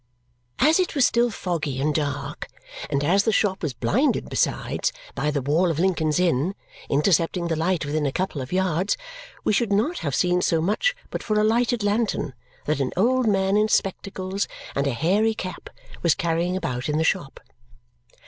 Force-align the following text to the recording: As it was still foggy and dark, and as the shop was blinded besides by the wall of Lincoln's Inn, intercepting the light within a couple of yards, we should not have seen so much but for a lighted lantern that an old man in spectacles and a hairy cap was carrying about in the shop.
As 0.57 0.79
it 0.79 0.95
was 0.95 1.05
still 1.05 1.29
foggy 1.29 1.79
and 1.79 1.93
dark, 1.93 2.47
and 2.89 3.03
as 3.03 3.21
the 3.23 3.31
shop 3.31 3.61
was 3.61 3.75
blinded 3.75 4.29
besides 4.31 4.91
by 5.13 5.29
the 5.29 5.43
wall 5.43 5.69
of 5.69 5.77
Lincoln's 5.77 6.19
Inn, 6.19 6.55
intercepting 6.89 7.49
the 7.49 7.55
light 7.55 7.85
within 7.85 8.07
a 8.07 8.11
couple 8.11 8.41
of 8.41 8.51
yards, 8.51 8.97
we 9.43 9.53
should 9.53 9.71
not 9.71 9.99
have 9.99 10.15
seen 10.15 10.41
so 10.41 10.59
much 10.59 10.95
but 11.11 11.21
for 11.21 11.39
a 11.39 11.43
lighted 11.43 11.83
lantern 11.83 12.33
that 12.65 12.79
an 12.79 12.91
old 12.97 13.27
man 13.27 13.55
in 13.55 13.67
spectacles 13.67 14.47
and 14.73 14.87
a 14.87 14.91
hairy 14.91 15.35
cap 15.35 15.69
was 16.01 16.15
carrying 16.15 16.57
about 16.57 16.89
in 16.89 16.97
the 16.97 17.03
shop. 17.03 17.39